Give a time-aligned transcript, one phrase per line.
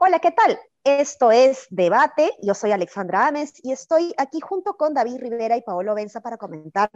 [0.00, 0.58] Hola, ¿qué tal?
[0.84, 2.30] Esto es Debate.
[2.42, 6.36] Yo soy Alexandra Ames y estoy aquí junto con David Rivera y Paolo Benza para
[6.36, 6.90] comentar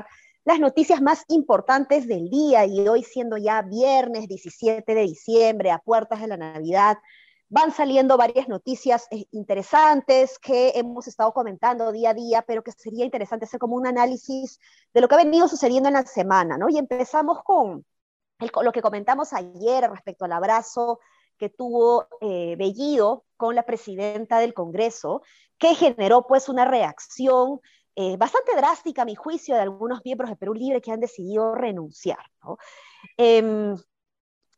[0.45, 2.65] las noticias más importantes del día.
[2.65, 6.99] Y hoy, siendo ya viernes 17 de diciembre, a puertas de la Navidad,
[7.53, 12.73] van saliendo varias noticias eh, interesantes que hemos estado comentando día a día, pero que
[12.73, 14.59] sería interesante hacer como un análisis
[14.95, 16.71] de lo que ha venido sucediendo en la semana, ¿no?
[16.71, 17.85] Y empezamos con
[18.39, 20.99] lo que comentamos ayer respecto al abrazo
[21.37, 25.21] que tuvo eh, Bellido con la presidenta del Congreso,
[25.59, 27.61] que generó pues una reacción
[27.97, 31.55] eh, bastante drástica, a mi juicio, de algunos miembros de Perú Libre que han decidido
[31.55, 32.25] renunciar.
[33.19, 33.77] Em,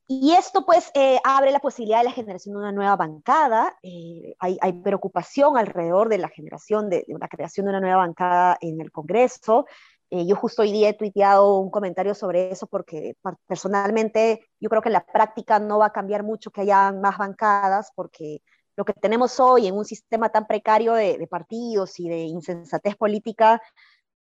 [0.07, 3.77] y esto pues eh, abre la posibilidad de la generación de una nueva bancada.
[3.83, 8.59] hay, hay, preocupación alrededor de la generación de, de, la creación de una nueva bancada
[8.61, 9.67] en el Congreso.
[10.11, 13.17] Eh, yo justo hoy día he tuiteado un comentario sobre eso porque
[13.49, 17.19] personalmente yo creo que en la práctica no va a cambiar mucho que haya más
[17.19, 18.41] bancadas porque
[18.77, 23.61] lo que tenemos hoy en un sistema tan precario de, partidos y de insensatez política,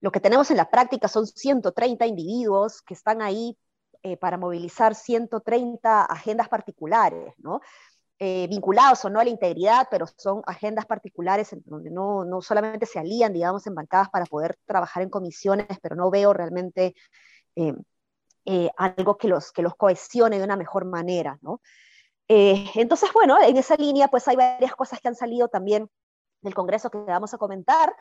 [0.00, 3.56] lo que tenemos en la práctica son 130 individuos que están ahí
[4.02, 7.60] eh, para movilizar 130 agendas particulares, ¿no?
[8.18, 12.42] Eh, vinculados o no a la integridad, pero son agendas particulares en donde no, no
[12.42, 16.94] solamente se alían, digamos, en bancadas para poder trabajar en comisiones, pero no veo realmente
[17.56, 21.38] eh, algo que los, que los cohesione de una mejor manera,
[22.32, 25.90] entonces, bueno, en esa línea, pues hay varias cosas que han salido también
[26.42, 27.94] del Congreso que vamos a comentar.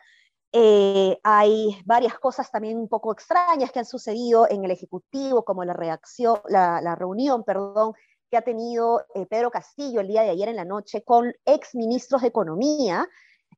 [0.52, 5.76] Hay varias cosas también un poco extrañas que han sucedido en el Ejecutivo, como la,
[6.96, 7.44] reunión,
[8.30, 11.76] que ha tenido eh, Pedro Castillo el día de ayer en la noche con ex
[11.76, 13.08] ministros de Economía,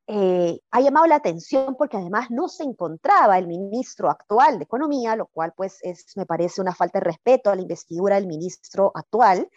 [0.08, 5.16] eh, ha llamado la atención porque además no se encontraba el ministro actual de Economía,
[5.16, 8.92] lo cual pues es, me parece una falta de respeto a la investidura del ministro
[8.96, 9.50] actual,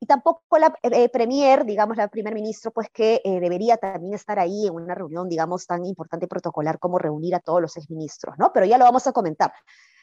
[0.00, 4.66] y tampoco la eh, premier, digamos, la primer ministro, pues que debería también estar ahí
[4.66, 8.50] en una reunión, digamos, tan importante protocolar como reunir a todos los exministros, ¿no?
[8.52, 9.52] Pero ya lo vamos a comentar.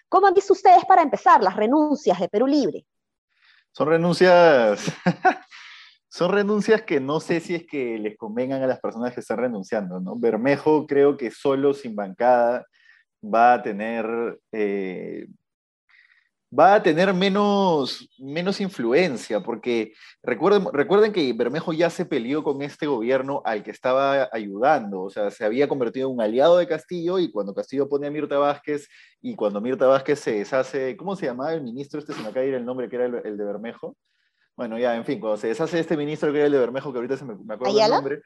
[0.08, 2.86] ¿Cómo han visto ustedes para empezar las renuncias de Perú Libre?
[3.72, 4.86] Son renuncias,
[6.10, 9.38] son renuncias que no sé si es que les convengan a las personas que están
[9.38, 10.16] renunciando, ¿no?
[10.16, 12.66] Bermejo creo que solo sin bancada
[13.24, 15.28] va a tener eh,
[16.52, 19.94] va a tener menos, menos influencia, porque
[20.24, 25.10] recuerden, recuerden que Bermejo ya se peleó con este gobierno al que estaba ayudando, o
[25.10, 28.38] sea, se había convertido en un aliado de Castillo y cuando Castillo pone a Mirta
[28.38, 28.88] Vázquez
[29.22, 32.00] y cuando Mirta Vázquez se deshace, ¿cómo se llamaba el ministro?
[32.00, 33.98] Este se me acaba de ir el nombre, que era el, de Bermejo.
[34.56, 36.98] Bueno, ya, en fin, cuando se deshace este ministro que era el de Bermejo, que
[36.98, 38.22] ahorita se me, me acuerdo el nombre.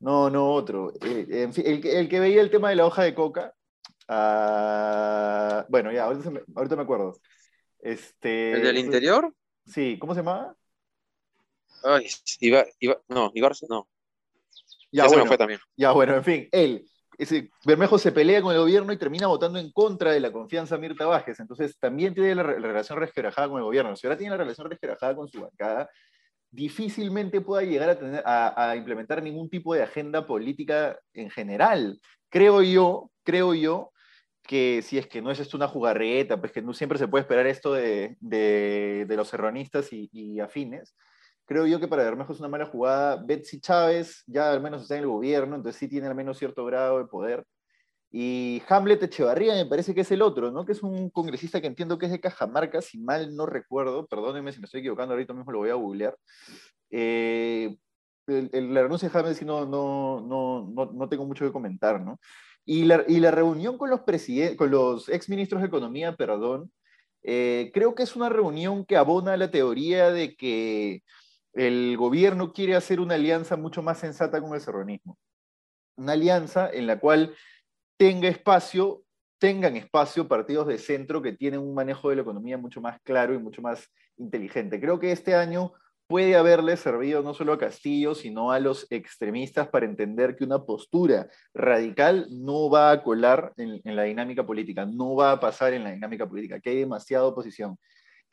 [0.00, 0.92] No, no, otro.
[1.02, 3.54] Eh, en fin, el, el, que veía el tema de la hoja de coca.
[4.08, 7.16] Uh, bueno, ya, ahorita, me, ahorita me acuerdo.
[7.86, 9.32] Este, ¿El del interior?
[9.64, 10.56] Sí, ¿cómo se llama?
[11.84, 12.08] Ay,
[12.40, 13.88] iba, iba, no, Ibar, no.
[14.90, 15.60] Ya, ya bueno, se me fue también.
[15.76, 16.84] Ya, bueno, en fin, él,
[17.16, 20.74] ese Bermejo se pelea con el gobierno y termina votando en contra de la confianza
[20.74, 21.38] de Mirta Vázquez.
[21.38, 23.94] Entonces, también tiene la, la relación resquebrajada con el gobierno.
[23.94, 25.88] Si ahora tiene la relación resquebrajada con su bancada,
[26.50, 32.00] difícilmente pueda llegar a, tener, a, a, implementar ningún tipo de agenda política en general.
[32.30, 33.92] Creo yo, creo yo,
[34.46, 37.22] que si es que no es esto una jugarreta, pues que no siempre se puede
[37.22, 40.94] esperar esto de, de, de los serranistas y, y, afines.
[41.44, 43.16] Creo yo que para Bermejo es una mala jugada.
[43.24, 46.64] Betsy Chávez ya al menos está en el gobierno, entonces sí tiene al menos cierto
[46.64, 47.44] grado de poder.
[48.10, 50.64] Y Hamlet Echevarría me parece que es el otro, ¿no?
[50.64, 54.52] Que es un congresista que entiendo que es de Cajamarca, si mal no recuerdo, perdónenme
[54.52, 56.16] si me estoy equivocando, ahorita mismo lo voy a googlear.
[56.90, 57.76] Eh,
[58.26, 62.00] el, el, la renuncia de Hamlet no, no, no, no, no tengo mucho que comentar,
[62.00, 62.18] ¿no?
[62.68, 64.00] Y la, y la reunión con los,
[64.56, 66.72] con los exministros de Economía, perdón,
[67.22, 71.02] eh, creo que es una reunión que abona la teoría de que
[71.52, 75.16] el gobierno quiere hacer una alianza mucho más sensata con el serronismo.
[75.96, 77.34] Una alianza en la cual
[77.96, 79.04] tenga espacio,
[79.38, 83.32] tengan espacio partidos de centro que tienen un manejo de la economía mucho más claro
[83.32, 84.80] y mucho más inteligente.
[84.80, 85.72] Creo que este año
[86.06, 90.64] puede haberle servido no solo a Castillo, sino a los extremistas para entender que una
[90.64, 95.84] postura radical no va a colar en, la dinámica política, no va a pasar en
[95.84, 97.78] la dinámica política, que hay demasiada oposición.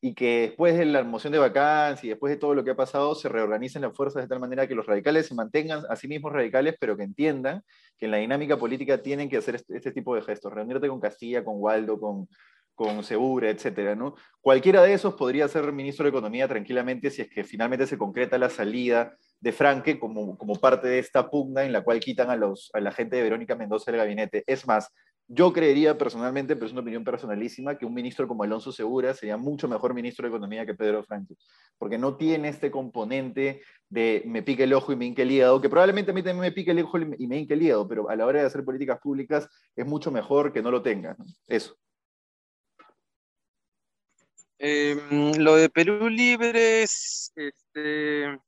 [0.02, 2.76] Y que después de la moción de vacancia y después de todo lo que ha
[2.76, 6.10] pasado, se reorganicen las fuerzas de tal manera que los radicales se mantengan a sí
[6.10, 7.64] mismos radicales, pero que entiendan
[7.98, 10.52] que en la dinámica política tienen que hacer este, este tipo de gestos.
[10.54, 12.28] Reunirte con Castilla, con Waldo, con,
[12.76, 14.16] con Segura, etcétera, ¿no?
[14.42, 18.38] Cualquiera de esos podría ser ministro de Economía tranquilamente si es que finalmente se concreta
[18.38, 22.36] la salida de Franque como, como parte de esta pugna en la cual quitan a,
[22.36, 24.44] los, a la gente de Verónica Mendoza del gabinete.
[24.48, 24.90] Es más,
[25.28, 29.38] yo creería personalmente, pero es una opinión personalísima, que un ministro como Alonso Segura sería
[29.38, 31.36] mucho mejor ministro de Economía que Pedro Franque,
[31.78, 35.62] porque no tiene este componente de me pique el ojo y me hinque el hígado,
[35.62, 38.10] que probablemente a mí también me pique el ojo y me hinque el hígado, pero
[38.10, 41.16] a la hora de hacer políticas públicas es mucho mejor que no lo tenga.
[41.48, 41.76] Eso.
[44.66, 48.40] Em, lo de Perú Libre es, este,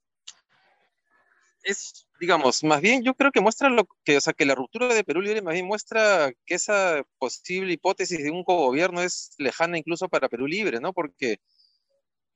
[1.64, 4.94] es, digamos, más bien yo creo que muestra lo que, o sea, que la ruptura
[4.94, 9.78] de Perú Libre más bien muestra que esa posible hipótesis de un cogobierno es lejana
[9.78, 10.94] incluso para Perú Libre, ¿no?
[10.94, 11.40] Porque,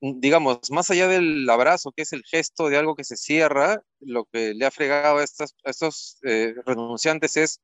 [0.00, 4.26] digamos, más allá del abrazo, que es el gesto de algo que se cierra, lo
[4.26, 7.60] que le ha fregado a, estos eh, renunciantes es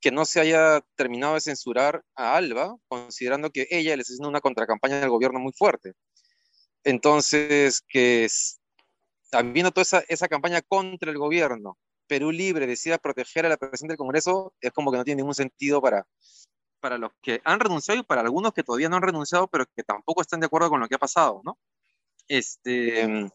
[0.00, 4.40] que no se haya terminado de censurar a Alba, considerando que ella les haciendo una
[4.40, 5.92] contracampaña del gobierno muy fuerte.
[6.84, 8.26] Entonces, que
[9.32, 13.92] habiendo toda esa, esa, campaña contra el gobierno, Perú Libre decida proteger a la presidenta
[13.92, 16.06] del Congreso, es como que no tiene ningún sentido para,
[16.80, 19.82] para los que han renunciado y para algunos que todavía no han renunciado, pero que
[19.84, 21.58] tampoco están de acuerdo con lo que ha pasado, ¿no?
[22.26, 23.30] Este,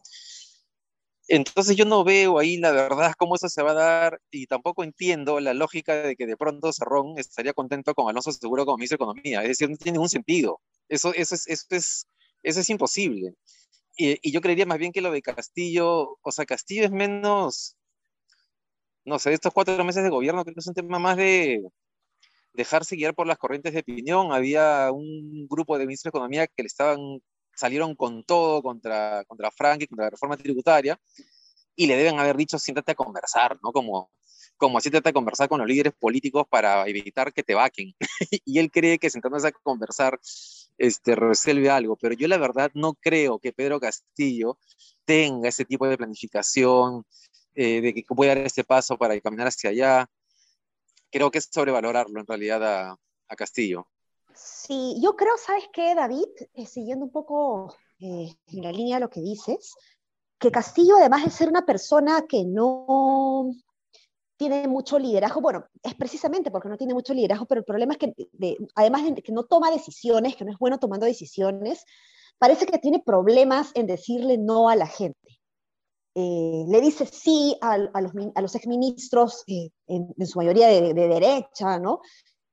[1.28, 4.84] entonces yo no veo ahí la verdad cómo eso se va a dar y tampoco
[4.84, 8.96] entiendo la lógica de que de pronto Cerrón estaría contento con Alonso Seguro como ministro
[8.96, 9.42] de Economía.
[9.42, 10.60] Es decir, no tiene ningún sentido.
[10.88, 12.06] Eso, eso, es, eso, es,
[12.42, 13.34] eso es imposible.
[13.96, 17.76] Y, y, yo creería más bien que lo de Castillo, o sea, Castillo es menos,
[19.04, 21.62] no sé, estos cuatro meses de gobierno creo que es un tema más de
[22.52, 24.32] dejarse guiar por las corrientes de opinión.
[24.32, 27.20] Había un grupo de ministros de Economía que le estaban
[27.56, 30.98] salieron con todo contra, contra Frank y contra la reforma tributaria,
[31.74, 33.72] y le deben haber dicho, siéntate a conversar, ¿no?
[33.72, 34.10] Como,
[34.56, 37.94] como siéntate a conversar con los líderes políticos para evitar que te vaquen.
[38.44, 40.18] y él cree que sentándose a conversar
[40.78, 44.58] este, resuelve algo, pero yo la verdad no creo que Pedro Castillo
[45.04, 47.04] tenga ese tipo de planificación,
[47.54, 50.06] eh, de que puede dar este paso para caminar hacia allá.
[51.10, 52.96] Creo que es sobrevalorarlo en realidad a,
[53.28, 53.88] a Castillo.
[54.36, 56.26] Sí, yo creo, ¿sabes qué, David?
[56.54, 59.74] Eh, siguiendo un poco eh, en la línea de lo que dices,
[60.38, 63.50] que Castillo, además de ser una persona que no
[64.36, 67.98] tiene mucho liderazgo, bueno, es precisamente porque no tiene mucho liderazgo, pero el problema es
[67.98, 68.14] que,
[68.74, 71.86] además de que no toma decisiones, que no es bueno tomando decisiones,
[72.38, 75.40] parece que tiene problemas en decirle no a la gente.
[76.14, 82.00] Eh, le dice sí a, los, exministros, en, su mayoría de, derecha, ¿no?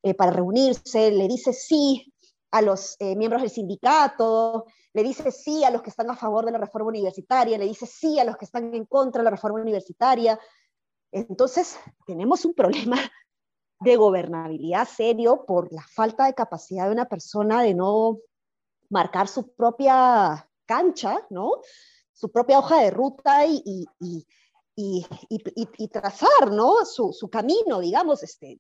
[0.06, 2.14] Eh, para reunirse, le dice sí
[2.52, 6.46] a los eh, miembros del sindicato, le dice sí a los que están a favor
[6.46, 9.30] de la reforma universitaria, le dice sí a los que están en contra de la
[9.30, 10.38] reforma universitaria.
[11.10, 12.98] Entonces, tenemos un problema
[13.80, 18.20] de gobernabilidad serio por la falta de capacidad de una persona de no
[18.90, 21.62] marcar su propia cancha, ¿no?
[22.12, 23.88] Su propia hoja de ruta y,
[25.92, 26.84] trazar, ¿no?
[26.86, 28.60] Su, su, camino, digamos, este,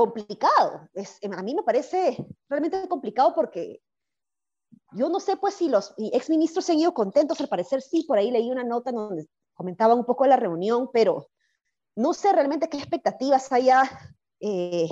[0.00, 0.88] complicado.
[0.94, 2.16] Es, a mí me parece
[2.48, 3.82] realmente complicado porque
[4.92, 8.16] yo no sé pues si los exministros se han ido contentos, al parecer sí, por
[8.16, 11.28] ahí leí una nota donde comentaban un poco de la reunión, pero
[11.96, 13.82] no sé realmente qué expectativas haya
[14.40, 14.88] eh,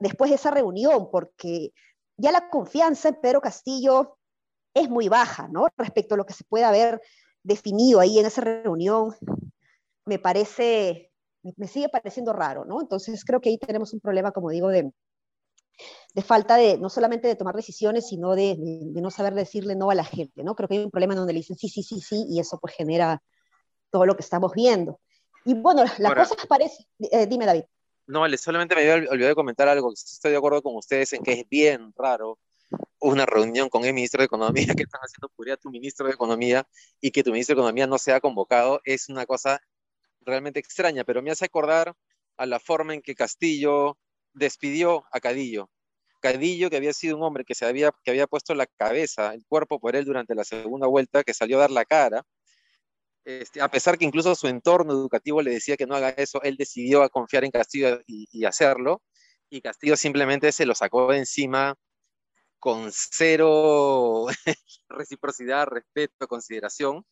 [0.00, 1.72] después de esa reunión, porque
[2.18, 4.18] ya la confianza en Pedro Castillo
[4.74, 5.68] es muy baja, ¿no?
[5.78, 7.00] Respecto a lo que se puede haber
[7.42, 9.16] definido ahí en esa reunión,
[10.04, 11.09] me parece
[11.42, 12.80] me, sigue pareciendo raro, ¿no?
[12.80, 14.90] Entonces creo que ahí tenemos un problema, como digo, de,
[16.14, 19.90] de falta de, no solamente de tomar decisiones, sino de, de, no saber decirle no
[19.90, 20.54] a la gente, ¿no?
[20.54, 22.74] Creo que hay un problema donde le dicen sí, sí, sí, sí, y eso pues
[22.74, 23.22] genera
[23.90, 25.00] todo lo que estamos viendo.
[25.44, 27.64] Y bueno, la cosa parece, eh, dime David.
[28.06, 31.32] No, solamente me había olvidado de comentar algo, estoy de acuerdo con ustedes en que
[31.32, 32.38] es bien raro
[33.00, 36.66] una reunión con el ministro de Economía que están haciendo puría tu ministro de Economía
[37.00, 39.60] y que tu ministro de Economía no sea convocado, es una cosa
[40.20, 41.94] realmente extraña, pero me hace acordar
[42.36, 43.98] a la forma en que Castillo
[44.32, 45.70] despidió a Cadillo.
[46.20, 49.44] Cadillo, que había sido un hombre que, se había, que había puesto la cabeza, el
[49.46, 52.24] cuerpo por él durante la segunda vuelta, que salió a dar la cara,
[53.24, 56.56] este, a pesar que incluso su entorno educativo le decía que no haga eso, él
[56.56, 59.02] decidió a confiar en Castillo y, y hacerlo,
[59.50, 61.74] y Castillo simplemente se lo sacó de encima
[62.58, 64.26] con cero
[64.88, 67.04] reciprocidad, respeto, consideración,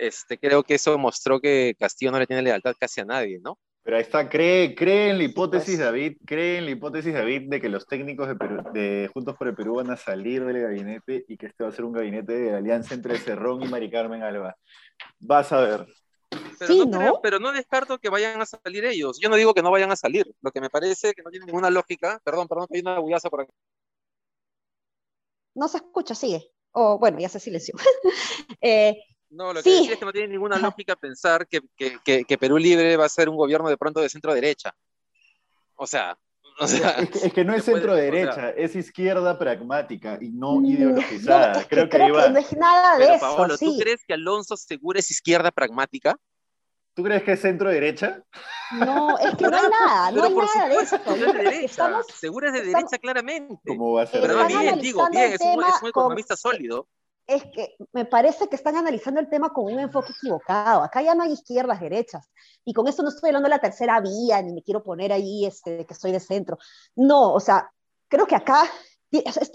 [0.00, 3.58] este, creo que eso mostró que Castillo no le tiene lealtad casi a nadie, ¿no?
[3.82, 7.60] Pero ahí está, cree, cree en la hipótesis, David, cree en la hipótesis, David, de
[7.60, 8.28] que los técnicos
[8.72, 11.72] de, Juntos por el Perú van a salir del gabinete y que este va a
[11.72, 14.56] ser un gabinete de alianza entre Cerrón y Mari Carmen Alba.
[15.18, 15.86] Vas a ver.
[16.58, 19.18] Pero, no, pero no descarto que vayan a salir ellos.
[19.18, 20.30] Yo no digo que no vayan a salir.
[20.42, 22.20] Lo que me parece que no tiene ninguna lógica.
[22.22, 23.52] Perdón, perdón, que hay una bullaza por aquí.
[25.54, 26.52] No se escucha, sigue.
[26.72, 27.74] O bueno, ya se silenció.
[28.60, 32.38] eh, no, lo que decía es que no tiene ninguna lógica pensar que, que, que,
[32.38, 34.74] Perú Libre va a ser un gobierno de pronto de centro derecha.
[35.76, 36.18] O sea,
[36.58, 41.64] o sea, es, que, no es centro derecha, es izquierda pragmática y no mm, ideologizada.
[41.64, 43.20] creo, que, no es nada de eso.
[43.20, 46.16] Paolo, ¿tú crees que Alonso Segura es izquierda pragmática?
[46.92, 48.22] ¿Tú crees que es centro derecha?
[48.72, 50.96] No, es que no hay nada, no hay nada de eso.
[50.96, 52.02] Es de derecha.
[52.14, 53.56] Segura es de derecha, claramente.
[53.64, 54.20] ¿Cómo va a ser?
[54.20, 56.88] Pero bien, digo, bien, es un, es un economista sólido
[57.30, 60.82] es que me parece que están analizando el tema con un enfoque equivocado.
[60.82, 62.28] Acá ya no hay izquierdas, derechas.
[62.64, 65.46] Y con esto no estoy hablando de la tercera vía, ni me quiero poner ahí
[65.46, 66.58] este, que estoy de centro.
[66.96, 67.70] No, o sea,
[68.08, 68.64] creo que acá,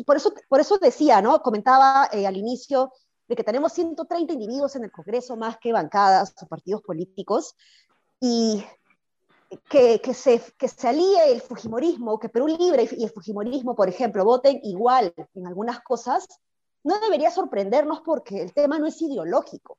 [0.05, 1.41] por eso, por eso decía, ¿no?
[1.41, 2.94] Comentaba eh, al inicio
[3.27, 7.55] de que tenemos 130 individuos en el Congreso más que bancadas o partidos políticos.
[8.22, 8.63] Y
[9.70, 13.89] que, que, se, que se alíe el Fujimorismo, que Perú Libre y el Fujimorismo, por
[13.89, 16.27] ejemplo, voten igual en algunas cosas,
[16.86, 19.77] no debería sorprendernos porque el tema no es ideológico,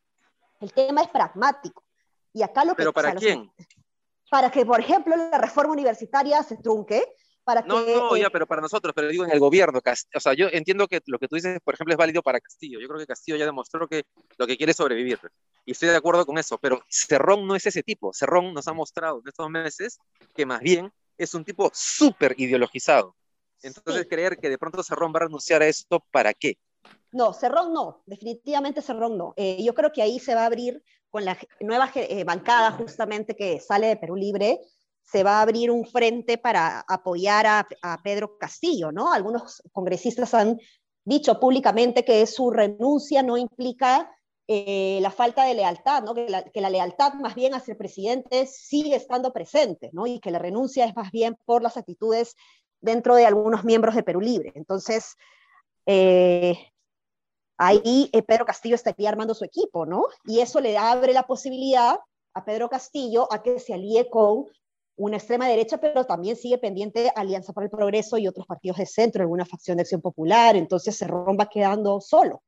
[0.61, 1.85] el tema es pragmático.
[2.33, 3.51] Y acá lo ¿Pero para quién?
[4.31, 7.05] para que, por ejemplo, la reforma universitaria se trunque,
[7.45, 7.69] para que...
[7.69, 9.81] No, no, ya, pero para nosotros, pero digo en el gobierno.
[10.15, 12.81] O sea, yo entiendo que lo que tú dices, por ejemplo, es válido para Castillo.
[12.81, 14.03] Yo creo que Castillo ya demostró que
[14.37, 15.21] lo que quiere es sobrevivir.
[15.65, 18.13] Y estoy de acuerdo con eso, pero Cerrón no es ese tipo.
[18.13, 19.99] Cerrón nos ha mostrado en estos meses
[20.35, 23.15] que más bien es un tipo súper ideologizado.
[23.63, 26.59] Entonces, creer que de pronto Cerrón va a renunciar a esto, ¿para qué?
[27.13, 29.33] No, Cerrón no, definitivamente Cerrón no.
[29.37, 33.35] Eh, yo creo que ahí se va a abrir con la nueva eh, bancada justamente
[33.35, 34.61] que sale de Perú Libre,
[35.03, 37.67] se va a abrir un frente para apoyar a,
[38.03, 39.13] Pedro Castillo, ¿no?
[39.13, 40.59] Algunos congresistas han
[41.05, 44.11] dicho públicamente que su renuncia no implica
[44.49, 46.13] eh, la falta de lealtad, ¿no?
[46.13, 50.07] Que la, lealtad más bien hacia el presidente sigue estando presente, ¿no?
[50.09, 52.35] Y que la renuncia es más bien por las actitudes
[52.81, 54.53] dentro de algunos miembros de Perú Libre.
[54.57, 55.15] Entonces,
[55.87, 56.59] eh,
[57.59, 60.05] ahí eh, Pedro Castillo estaría armando su equipo, ¿no?
[60.25, 61.99] Y eso le abre la posibilidad
[62.35, 64.47] a Pedro Castillo a que se alíe con
[64.97, 68.87] una extrema derecha, pero también sigue pendiente Alianza para el Progreso y otros partidos de
[68.87, 72.43] centro, alguna facción de Acción Popular, entonces Cerrón va quedando solo.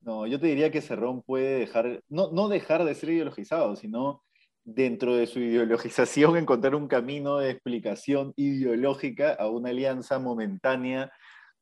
[0.00, 4.22] No, yo te diría que Cerrón puede dejar, no, no dejar de ser ideologizado, sino
[4.64, 11.12] dentro de su ideologización encontrar un camino de explicación ideológica a una alianza momentánea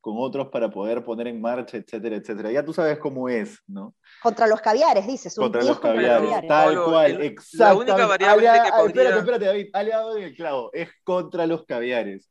[0.03, 2.51] con otros para poder poner en marcha, etcétera, etcétera.
[2.51, 3.95] Ya tú sabes cómo es, ¿no?
[4.21, 5.33] Contra los caviares, dices.
[5.35, 7.85] Contra, los caviares, tal cual, exacto.
[7.85, 9.03] La única variable que podría...
[9.03, 12.29] Espérate, espérate, David, ha dado en el clavo, es contra los caviares.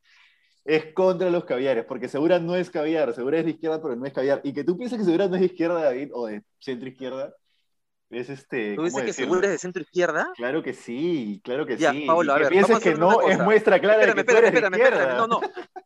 [0.65, 4.05] Es contra los caviares, porque Segura no es caviar, Segura es de izquierda, pero no
[4.05, 4.41] es caviar.
[4.43, 7.33] Y que tú pienses que Segura no es de izquierda, David, o de centro izquierda,
[8.11, 8.75] es este.
[8.75, 10.31] ¿Tú dices que Segura es de centro izquierda?
[10.35, 12.05] Claro que sí, claro que sí.
[12.05, 15.17] Pablo, a ver, que pienses que no es muestra clara de que espérame, espérame, espérame,
[15.17, 15.41] no, no,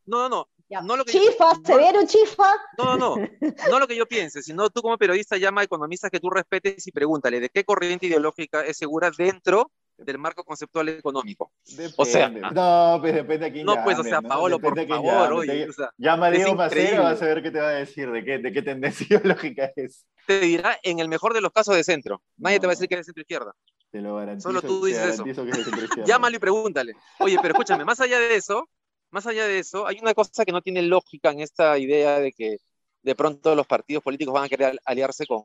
[0.06, 0.48] no, no,
[0.84, 2.52] no lo que chifa, se ve un chifa.
[2.78, 3.28] No, no, no,
[3.70, 6.86] no lo que yo piense, sino tú como periodista llama a economistas que tú respetes
[6.88, 11.52] y pregúntale de qué corriente ideológica es segura dentro del marco conceptual económico.
[11.98, 13.64] o sea, no, pues depende aquí.
[13.64, 15.70] No, pues, o sea, Paolo, por favor, oye.
[15.70, 18.24] O sea, llama a Diego Macero, vas a ver qué te va a decir, de
[18.24, 20.06] qué, de qué tendencia ideológica es.
[20.26, 22.22] Te dirá, en el mejor de los casos, de centro.
[22.38, 23.54] Nadie te va a decir que es de centro izquierda.
[23.92, 24.50] Te lo garantizo.
[24.50, 25.26] Solo tú dices eso.
[26.06, 26.94] Llámalo y pregúntale.
[27.20, 28.68] Oye, pero escúchame, más allá de eso,
[29.12, 32.32] más allá de eso, hay una cosa que no tiene lógica en esta idea de
[32.34, 32.58] que
[33.02, 35.44] de pronto los partidos políticos van a querer aliarse con,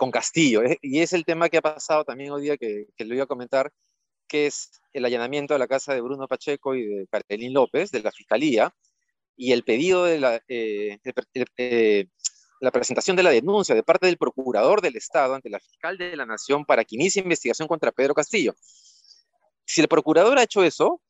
[0.00, 0.62] con Castillo.
[0.80, 3.26] Y es el tema que ha pasado también hoy día que, que lo iba a
[3.26, 3.70] comentar,
[4.26, 8.02] que es el allanamiento de la casa de Bruno Pacheco y de Carolín López, de
[8.02, 8.74] la Fiscalía,
[9.36, 10.98] y el pedido de la, eh,
[11.58, 12.06] eh,
[12.60, 16.16] la presentación de la denuncia de parte del procurador del Estado ante la fiscal de
[16.16, 18.54] la Nación para que inicie investigación contra Pedro Castillo.
[19.66, 21.02] Si el procurador ha hecho eso,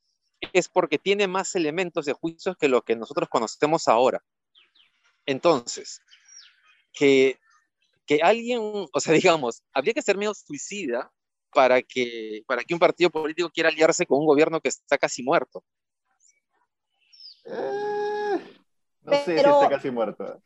[0.51, 4.21] es porque tiene más elementos de juicios que lo que nosotros conocemos ahora.
[5.25, 6.01] Entonces,
[6.91, 7.39] que,
[8.11, 11.09] que alguien, o sea, digamos, habría que ser medio suicida
[11.53, 15.23] para que, para que un partido político quiera aliarse con un gobierno que está casi
[15.23, 15.63] muerto.
[17.45, 18.39] Eh,
[19.03, 20.41] no sé si está casi muerto.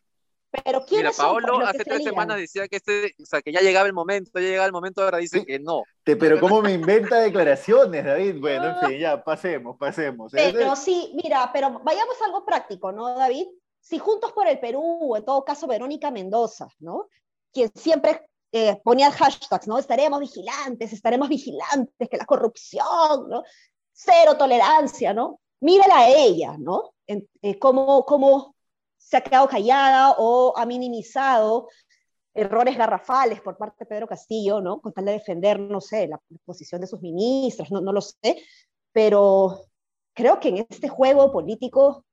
[0.64, 3.94] Pero Mira, Paolo hace tres semanas decía que, este, o sea, que ya llegaba el
[3.94, 5.84] momento, ya llegaba el momento, ahora dice que no.
[6.04, 8.40] pero ¿cómo me inventa declaraciones, David?
[8.40, 10.32] Bueno, en fin, ya, pasemos, pasemos.
[10.32, 13.48] Pero sí, mira, pero vayamos a algo práctico, ¿no, David?
[13.82, 17.10] Si Juntos por el Perú, o en todo caso Verónica Mendoza, ¿no?
[17.56, 19.78] Quien siempre eh, ponía hashtags, ¿no?
[19.78, 23.44] Estaremos vigilantes, estaremos vigilantes, que la corrupción, ¿no?
[23.94, 25.40] Cero tolerancia, ¿no?
[25.62, 26.94] Mírala a ella, ¿no?
[27.08, 28.56] Eh, cómo,
[28.98, 31.70] se ha quedado callada o ha minimizado
[32.34, 34.82] errores garrafales por parte de Pedro Castillo, ¿no?
[34.82, 38.44] Con tal de defender, no sé, la posición de sus ministros, no, no lo sé,
[38.92, 39.62] pero
[40.14, 42.04] creo que en este juego político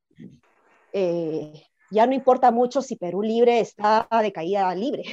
[0.92, 5.04] eh, ya no importa mucho si Perú Libre está de caída libre.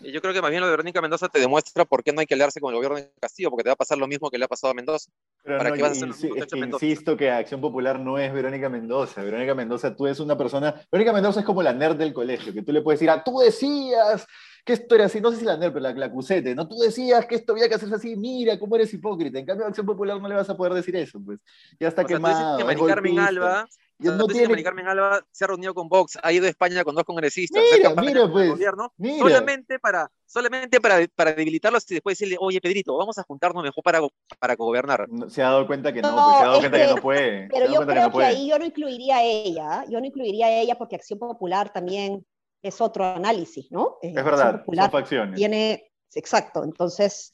[0.00, 2.26] Yo creo que más bien lo de Verónica Mendoza te demuestra por qué no hay
[2.26, 4.36] que aliarse con el gobierno de Castillo, porque te va a pasar lo mismo que
[4.36, 5.10] le ha pasado a Mendoza.
[5.44, 9.22] ¿Para qué vas a hacer es que insisto que Acción Popular no es Verónica Mendoza.
[9.22, 10.74] Verónica Mendoza, tú eres una persona.
[10.90, 13.38] Verónica Mendoza es como la nerd del colegio, que tú le puedes decir, ah, tú
[13.38, 14.26] decías
[14.64, 16.66] que esto era así, no sé si la nerd, pero la, la cusete, ¿no?
[16.66, 19.38] Tú decías que esto había que hacerse así, mira cómo eres hipócrita.
[19.38, 21.38] En cambio, Acción Popular no le vas a poder decir eso, pues.
[21.78, 22.66] Ya está que quemado.
[22.66, 23.68] que Carmen Alba
[23.98, 24.62] no tiene...
[24.62, 27.94] Carmen Alba se ha reunido con Vox, ha ido a España con dos congresistas, mira,
[28.00, 33.18] mira, pues, gobierno, solamente para solamente para, para debilitarlos y después decirle, oye Pedrito, vamos
[33.18, 34.00] a juntarnos mejor para,
[34.38, 35.08] para gobernar.
[35.28, 37.48] se ha dado cuenta que no, pues, se ha dado cuenta que, no puede.
[37.48, 40.76] Pero yo creo que, ahí yo no incluiría a ella, yo no incluiría a ella
[40.76, 42.24] porque Acción Popular también
[42.62, 43.96] es otro análisis, ¿no?
[44.02, 45.36] Es verdad, son facciones.
[45.36, 47.32] Tiene, exacto, entonces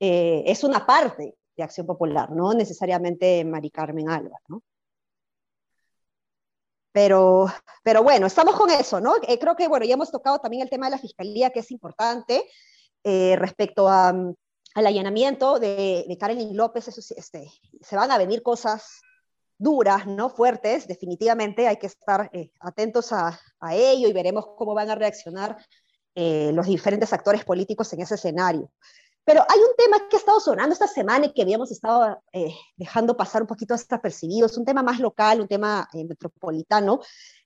[0.00, 4.62] eh, es una parte de Acción Popular, no necesariamente Mari Carmen Alba, ¿no?
[6.94, 7.46] Pero,
[7.82, 9.16] pero bueno, estamos con eso, ¿no?
[9.26, 11.72] Eh, creo que, bueno, ya hemos tocado también el tema de la fiscalía, que es
[11.72, 12.48] importante,
[13.02, 18.44] eh, respecto a, al allanamiento de, de Karen López, eso, este, se van a venir
[18.44, 19.00] cosas
[19.58, 20.30] duras, ¿no?
[20.30, 24.94] Fuertes, definitivamente hay que estar eh, atentos a, a, ello y veremos cómo van a
[24.94, 25.56] reaccionar
[26.16, 28.70] los diferentes actores políticos en ese escenario.
[29.24, 32.54] Pero hay un tema que ha estado sonando esta semana y que habíamos estado eh,
[32.76, 34.46] dejando pasar un poquito percibido.
[34.46, 37.00] Es un tema más local, un tema eh, metropolitano,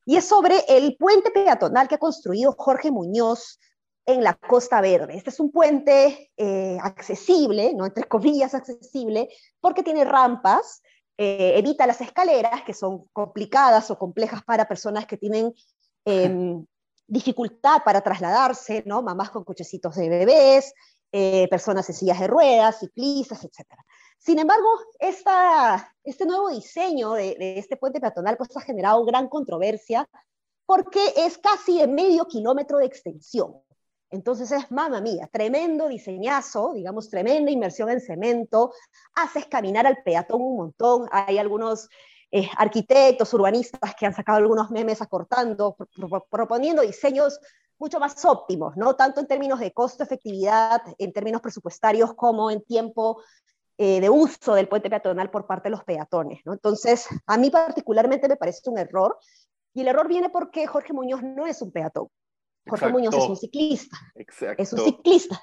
[0.04, 3.60] y es sobre el puente peatonal que ha construido Jorge Muñoz
[4.06, 5.16] en la Costa Verde.
[5.16, 7.86] Este es un puente eh, accesible, ¿no?
[7.86, 9.28] entre comillas accesible,
[9.60, 10.82] porque tiene rampas,
[11.20, 15.52] evita las escaleras, que son complicadas o complejas para personas que tienen
[16.04, 16.64] em,
[17.08, 19.02] dificultad para trasladarse, ¿no?
[19.02, 20.72] mamás con cochecitos de bebés,
[21.12, 23.66] eh, personas en sillas de ruedas, ciclistas, etc.
[24.18, 30.08] Sin embargo, este nuevo diseño de, este puente peatonal pues, ha generado gran controversia
[30.66, 33.54] porque es casi de medio kilómetro de extensión.
[34.10, 38.72] Entonces es, mamá mía, tremendo diseñazo, digamos, tremenda inversión en cemento,
[39.14, 41.88] haces caminar al peatón un montón, hay algunos
[42.30, 45.76] eh, arquitectos, urbanistas que han sacado algunos memes acortando,
[46.30, 47.38] proponiendo diseños
[47.78, 48.96] mucho más óptimos, ¿no?
[48.96, 53.22] Tanto en términos de costo-efectividad, en términos presupuestarios, como en tiempo
[53.76, 56.52] eh, de uso del puente peatonal por parte de los peatones, ¿no?
[56.52, 59.18] Entonces, a mí particularmente me parece un error,
[59.74, 62.08] y el error viene porque Jorge Muñoz no es un peatón.
[62.68, 63.96] Jorge Muñoz es un ciclista.
[64.16, 64.62] Exacto.
[64.62, 65.40] Es un ciclista.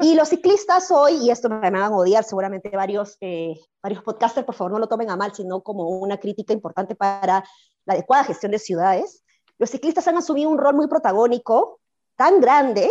[0.00, 4.44] Y los ciclistas hoy, y esto me van a odiar seguramente varios, eh, varios podcasters,
[4.44, 7.44] por favor no lo tomen a mal, sino como una crítica importante para
[7.84, 9.22] la adecuada gestión de ciudades,
[9.58, 11.80] los ciclistas han asumido un rol muy protagónico,
[12.16, 12.90] tan grande,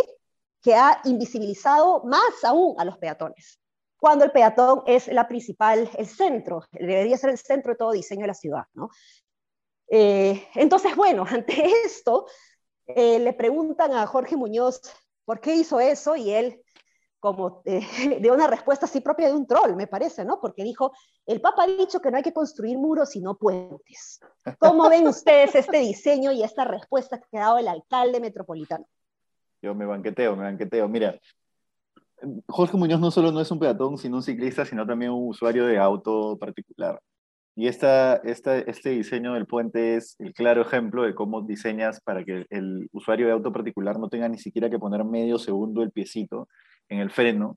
[0.62, 3.60] que ha invisibilizado más aún a los peatones,
[3.98, 8.22] cuando el peatón es la principal, el centro, debería ser el centro de todo diseño
[8.22, 8.90] de la ciudad, ¿no?
[9.90, 12.26] Eh, entonces, bueno, ante esto,
[12.86, 14.80] eh, le preguntan a Jorge Muñoz
[15.24, 16.62] por qué hizo eso y él
[17.20, 17.80] como eh,
[18.20, 20.40] de una respuesta así propia de un troll, me parece, ¿no?
[20.40, 20.92] Porque dijo,
[21.26, 24.20] el Papa ha dicho que no hay que construir muros, sino puentes.
[24.58, 28.86] ¿Cómo ven ustedes este diseño y esta respuesta que ha dado el alcalde metropolitano?
[29.60, 30.88] Yo me banqueteo, me banqueteo.
[30.88, 31.18] Mira,
[32.48, 35.66] Jorge Muñoz no solo no es un peatón, sino un ciclista, sino también un usuario
[35.66, 37.00] de auto particular.
[37.56, 42.24] Y esta, esta, este diseño del puente es el claro ejemplo de cómo diseñas para
[42.24, 45.90] que el usuario de auto particular no tenga ni siquiera que poner medio segundo el
[45.90, 46.46] piecito
[46.88, 47.56] en el freno,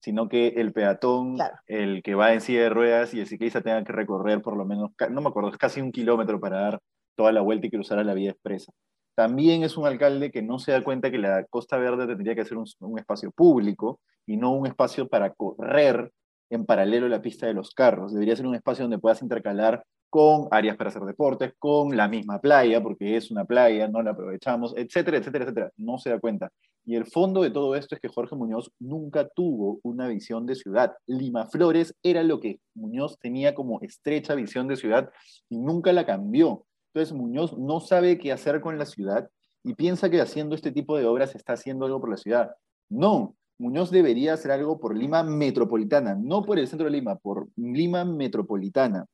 [0.00, 1.36] sino que el peatón,
[1.66, 4.64] el que va en silla de ruedas y el ciclista tenga que recorrer por lo
[4.64, 6.80] menos, no me acuerdo, casi un kilómetro para dar
[7.16, 8.72] toda la vuelta y cruzar a la vía expresa.
[9.16, 12.44] También es un alcalde que no se da cuenta que la Costa Verde tendría que
[12.44, 16.12] ser un, un espacio público y no un espacio para correr
[16.50, 18.12] en paralelo a la pista de los carros.
[18.12, 22.40] Debería ser un espacio donde puedas intercalar con áreas para hacer deportes, con la misma
[22.40, 25.72] playa, porque es una playa, no la aprovechamos, etcétera, etcétera, etcétera.
[25.76, 26.50] No se da cuenta.
[26.88, 30.54] Y el fondo de todo esto es que Jorge Muñoz nunca tuvo una visión de
[30.54, 30.94] ciudad.
[31.06, 35.10] Lima Flores era lo que Muñoz tenía como estrecha visión de ciudad
[35.50, 36.64] y nunca la cambió.
[36.94, 39.28] Entonces Muñoz no sabe qué hacer con la ciudad
[39.62, 42.52] y piensa que haciendo este tipo de obras está haciendo algo por la ciudad.
[42.88, 47.48] No, Muñoz debería hacer algo por Lima metropolitana, no por el centro de Lima, por
[47.56, 49.04] Lima metropolitana.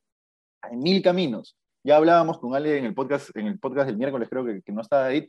[0.63, 1.57] Hay mil caminos.
[1.83, 4.73] Ya hablábamos con Ale en el podcast, en el podcast del miércoles, creo que, que
[4.73, 5.29] no estaba ahí,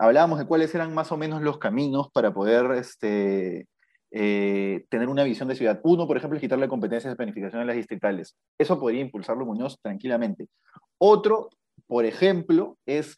[0.00, 3.68] hablábamos de cuáles eran más o menos los caminos para poder este,
[4.10, 5.78] eh, tener una visión de ciudad.
[5.84, 8.34] Uno, por ejemplo, es quitarle competencias de planificación a las distritales.
[8.58, 10.48] Eso podría impulsarlo Muñoz tranquilamente.
[10.96, 11.50] Otro,
[11.86, 13.14] por ejemplo, es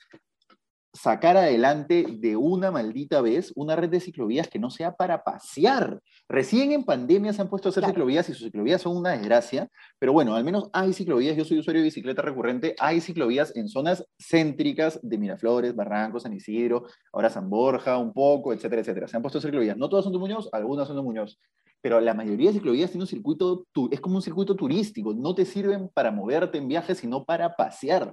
[0.92, 6.00] sacar adelante de una maldita vez una red de ciclovías que no sea para pasear.
[6.28, 9.68] Recién en pandemia se han puesto a hacer ciclovías y sus ciclovías son una desgracia,
[9.98, 13.68] pero bueno, al menos hay ciclovías, yo soy usuario de bicicleta recurrente, hay ciclovías en
[13.68, 19.08] zonas céntricas de Miraflores, Barrancos, San Isidro, ahora San Borja, un poco, etcétera, etcétera.
[19.08, 19.76] Se han puesto ciclovías.
[19.76, 21.38] No todas son de Muñoz, algunas son de Muñoz,
[21.80, 25.44] pero la mayoría de ciclovías tiene un circuito, es como un circuito turístico, no te
[25.44, 28.12] sirven para moverte en viajes, sino para pasear.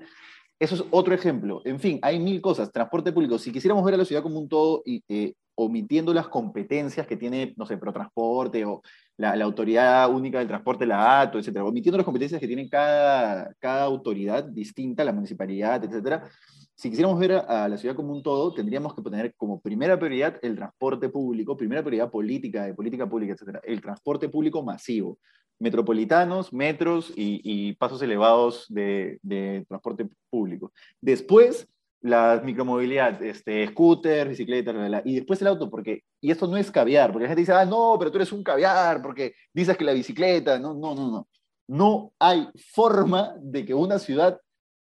[0.59, 1.61] Eso es otro ejemplo.
[1.63, 2.71] En fin, hay mil cosas.
[2.71, 3.39] Transporte público.
[3.39, 7.53] Si quisiéramos ver a la ciudad como un todo, eh, omitiendo las competencias que tiene,
[7.57, 8.81] no sé, Protransporte o
[9.17, 13.83] la, Autoridad Única del Transporte, la ATO, etcétera, omitiendo las competencias que tiene cada, cada
[13.83, 16.29] autoridad distinta, la municipalidad, etcétera,
[16.75, 20.39] si quisiéramos ver a, la ciudad como un todo, tendríamos que poner como primera prioridad
[20.41, 25.19] el transporte público, primera prioridad política, de política pública, etcétera, el transporte público masivo
[25.59, 29.19] metropolitanos, metros y, pasos elevados de,
[29.67, 30.71] transporte público.
[31.01, 31.67] Después,
[32.01, 37.11] la micromovilidad, este, scooter, bicicleta, y después el auto, porque, y esto no es caviar,
[37.11, 39.93] porque la gente dice, ah, no, pero tú eres un caviar, porque dices que la
[39.93, 41.27] bicicleta, no, no, no, no.
[41.67, 44.39] No hay forma de que una ciudad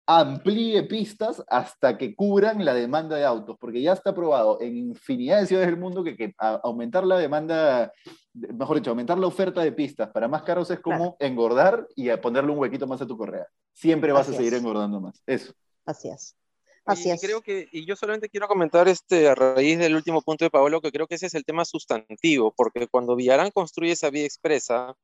[0.06, 5.40] amplíe pistas hasta que cubran la demanda de autos, porque ya está probado en infinidad
[5.40, 7.92] de ciudades del mundo que, aumentar la demanda,
[8.32, 12.52] mejor dicho, aumentar la oferta de pistas para más carros es como engordar y ponerle
[12.52, 13.46] un huequito más a tu correa.
[13.72, 15.20] Siempre vas a seguir engordando más.
[15.26, 15.52] Eso.
[15.84, 16.36] Así es.
[16.84, 17.20] Así es.
[17.20, 20.80] creo que, y yo solamente quiero comentar este, a raíz del último punto de Pablo,
[20.80, 24.94] que creo que ese es el tema sustantivo, porque cuando Villarán construye esa vía expresa,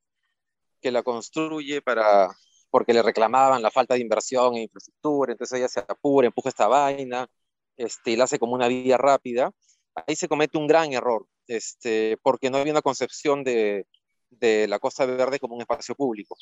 [0.81, 2.29] que la construye para
[2.73, 6.69] porque le reclamaban la falta de inversión en infraestructura, entonces ella se apura, empuja esta
[6.69, 7.29] vaina,
[7.77, 9.53] este, y la hace como una vía rápida.
[9.95, 13.87] Ahí se comete un gran error, este, porque no había una concepción de,
[14.31, 16.35] de la Costa Verde como un espacio público.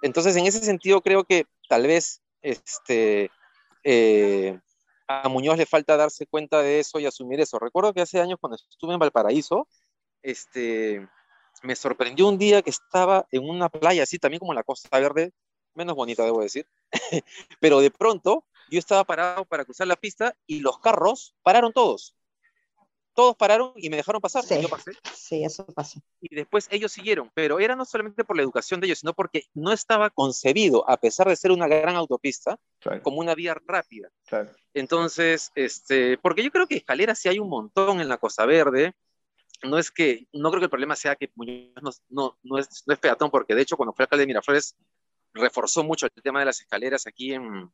[0.00, 3.30] Entonces, en ese sentido, creo que tal vez este,
[3.84, 4.58] eh,
[5.06, 7.58] a Muñoz le falta darse cuenta de eso y asumir eso.
[7.58, 9.68] Recuerdo que hace años cuando estuve en Valparaíso,
[10.22, 11.06] este,
[11.62, 15.32] me sorprendió un día que estaba en una playa así, también como la Costa Verde,
[15.78, 16.66] menos bonita, debo decir.
[17.60, 22.14] Pero de pronto yo estaba parado para cruzar la pista y los carros pararon todos.
[23.14, 24.44] Todos pararon y me dejaron pasar.
[24.44, 24.92] Sí, yo pasé.
[25.12, 26.00] sí eso pasó.
[26.20, 29.44] Y después ellos siguieron, pero era no solamente por la educación de ellos, sino porque
[29.54, 32.60] no estaba concebido, a pesar de ser una gran autopista,
[33.02, 34.08] como una vía rápida.
[34.72, 38.94] Entonces, este, porque yo creo que escaleras sí hay un montón en la Costa Verde,
[39.64, 42.94] no es que, no creo que el problema sea que no, no, no, es, no
[42.94, 44.76] es peatón, porque de hecho cuando fue alcalde de Miraflores
[45.38, 47.70] reforzó mucho el tema de las escaleras aquí en,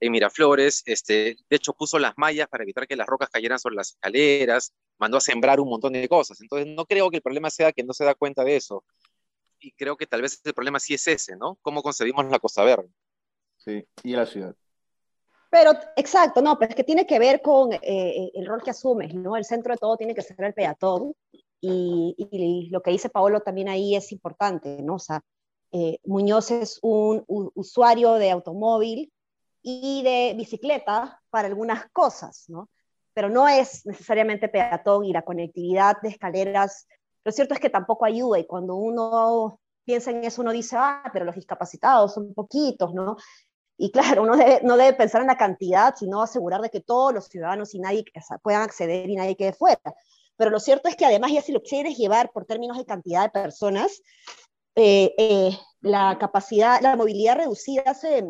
[0.00, 3.76] en Miraflores, este, de hecho puso las mallas para evitar que las rocas cayeran sobre
[3.76, 6.40] las escaleras, mandó a sembrar un montón de cosas.
[6.40, 8.84] Entonces no creo que el problema sea que no se da cuenta de eso.
[9.58, 11.58] Y creo que tal vez el problema sí es ese, ¿no?
[11.62, 12.88] ¿Cómo concebimos la Costa Verde?
[13.56, 14.54] Sí, y la ciudad.
[15.50, 19.14] Pero, exacto, no, pero es que tiene que ver con eh, el rol que asumes,
[19.14, 19.36] ¿no?
[19.36, 21.14] El centro de todo tiene que ser el peatón.
[21.60, 24.96] Y, y, lo que dice Paolo también ahí es importante, ¿no?
[24.96, 25.22] O sea,
[25.72, 29.12] eh, Muñoz es un, usuario de automóvil
[29.62, 32.68] y de bicicleta para algunas cosas, ¿no?
[33.14, 36.86] Pero no es necesariamente peatón y la conectividad de escaleras.
[37.24, 41.02] Lo cierto es que tampoco ayuda y cuando uno piensa en eso, uno dice, ah,
[41.12, 43.16] pero los discapacitados son poquitos, ¿no?
[43.78, 47.26] Y claro, uno no debe pensar en la cantidad, sino asegurar de que todos los
[47.26, 48.04] ciudadanos y nadie
[48.42, 49.94] puedan acceder y nadie quede fuera.
[50.36, 53.22] Pero lo cierto es que además ya si lo quieres llevar por términos de cantidad
[53.22, 54.02] de personas,
[54.76, 58.24] eh, eh, la capacidad, la movilidad reducida se,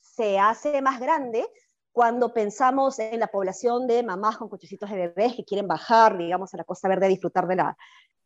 [0.00, 1.44] se hace más grande
[1.90, 6.54] cuando pensamos en la población de mamás con cochecitos de bebés que quieren bajar, digamos,
[6.54, 7.76] a la Costa Verde a disfrutar de la,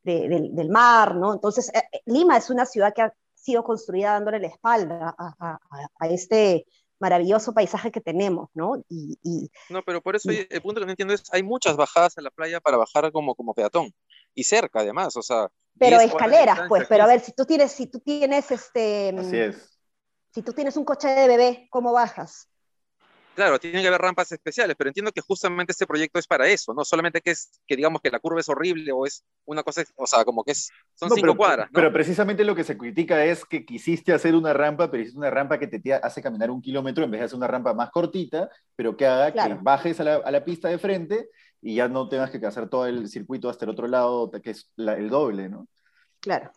[0.02, 1.32] del, mar, ¿no?
[1.32, 5.58] Entonces, eh, Lima es una ciudad que ha sido construida dándole la espalda a,
[5.98, 6.66] a, este
[6.98, 8.84] maravilloso paisaje que tenemos, ¿no?
[8.88, 12.22] Y, no, pero por eso el punto que no entiendo es, hay muchas bajadas a
[12.22, 13.92] la playa para bajar como, como peatón,
[14.34, 17.86] y cerca además, o sea, pero escaleras, pues, pero a ver, si tú tienes, si
[17.86, 19.14] tú tienes este.
[19.18, 19.78] Así es.
[20.32, 22.48] Si tú tienes un coche de bebé, ¿cómo bajas?
[23.36, 26.72] Claro, tiene que haber rampas especiales, pero entiendo que justamente este proyecto es para eso,
[26.72, 29.84] no solamente que es que digamos que la curva es horrible o es una cosa,
[29.96, 31.68] o sea, como que es, son cinco cuadras.
[31.70, 35.28] Pero precisamente lo que se critica es que quisiste hacer una rampa, pero hiciste una
[35.28, 38.48] rampa que te hace caminar un kilómetro en vez de hacer una rampa más cortita,
[38.74, 41.28] pero que haga que bajes a la, a la, pista de frente
[41.60, 44.70] y ya no tengas que hacer todo el circuito hasta el otro lado, que es
[44.76, 45.66] el doble, ¿no?
[46.20, 46.50] Claro.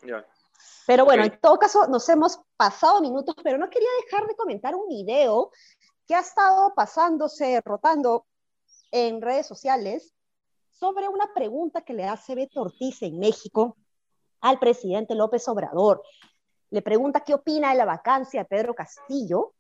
[0.86, 4.76] Pero bueno, en todo caso, nos hemos pasado minutos, pero no quería dejar de comentar
[4.76, 5.52] un video
[6.08, 8.26] que ha estado pasándose, rotando
[8.92, 10.14] en redes sociales
[10.72, 13.78] sobre una pregunta que le hace Beto Ortiz en México
[14.42, 16.02] al presidente López Obrador.
[16.72, 19.54] Le pregunta qué opina de la vacancia de Pedro Castillo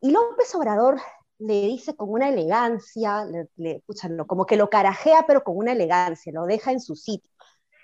[0.00, 1.00] y López Obrador
[1.46, 3.24] le dice con una elegancia,
[3.56, 3.82] le,
[4.26, 7.30] como que lo carajea, pero con una elegancia, lo deja en su sitio.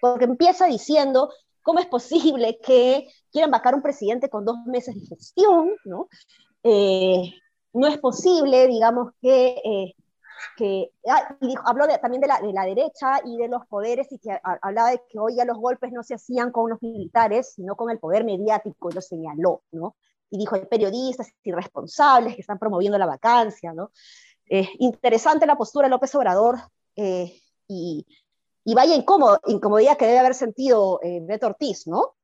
[0.00, 1.30] Porque empieza diciendo,
[1.62, 5.72] ¿cómo es posible que quieran vacar un presidente con dos meses de gestión?
[5.84, 6.08] ¿no?
[6.62, 7.32] Eh,
[7.72, 9.48] no es posible, digamos, que...
[9.64, 9.94] Eh,
[10.56, 14.20] que ah, y habló también de la, de la, derecha y de los poderes y
[14.20, 17.74] que hablaba de que hoy ya los golpes no se hacían con los militares, sino
[17.74, 19.96] con el poder mediático, lo señaló, ¿no?
[20.30, 23.90] Y dijo, hay periodistas irresponsables que están promoviendo la vacancia, ¿no?
[24.48, 26.56] Eh, interesante la postura de López Obrador
[26.96, 28.06] eh, y,
[28.64, 32.14] y, vaya incómodo, incomodidad que debe haber sentido eh, Beto Ortiz, ¿no?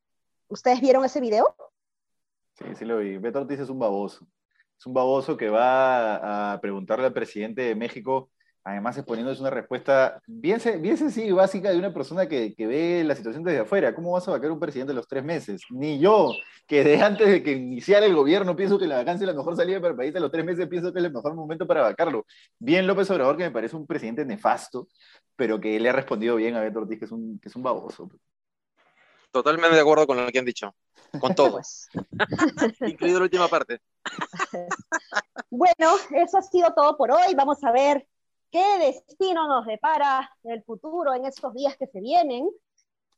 [0.48, 1.54] ¿Ustedes vieron ese video?
[2.54, 3.18] Sí, sí lo vi.
[3.18, 4.26] Beto Ortiz es un baboso.
[4.78, 8.30] Es un baboso que va a preguntarle al presidente de México
[8.64, 13.04] además exponiéndose una respuesta bien, bien sencilla y básica de una persona que, que, ve
[13.04, 13.94] la situación desde afuera.
[13.94, 15.60] ¿Cómo vas a vacar un presidente a los tres meses?
[15.68, 16.32] Ni yo,
[16.66, 19.54] que de antes de que iniciara el gobierno pienso que la vacancia es la mejor
[19.54, 21.82] salida para el país, a los tres meses pienso que es el mejor momento para
[21.82, 22.24] vacarlo.
[22.58, 24.88] Bien López Obrador, que me parece un presidente nefasto,
[25.36, 27.62] pero que le ha respondido bien a Beto Ortiz, que es un, que es un
[27.62, 28.08] baboso.
[29.30, 30.74] Totalmente de acuerdo con lo que han dicho.
[31.20, 31.52] Con todo.
[31.52, 31.88] Pues.
[32.80, 33.80] Incluido la última parte.
[35.50, 37.34] bueno, eso ha sido todo por hoy.
[37.34, 38.06] Vamos a ver
[38.50, 42.48] qué destino nos depara el futuro en estos días que se vienen.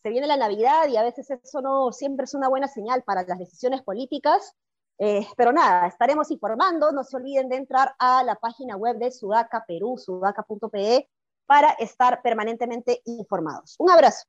[0.02, 3.24] Se viene la Navidad y a veces eso no siempre es una buena señal para
[3.24, 4.54] las decisiones políticas.
[4.98, 6.92] Eh, pero nada, estaremos informando.
[6.92, 11.08] No se olviden de entrar a la página web de Sudaca Perú, sudaca.pe,
[11.46, 13.76] para estar permanentemente informados.
[13.78, 14.26] Un abrazo.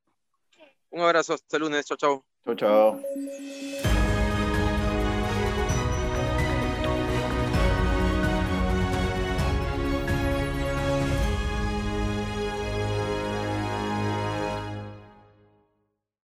[0.90, 1.86] Un abrazo, hasta el lunes.
[1.86, 2.24] Chao, chao.
[2.44, 3.00] Chao, chao.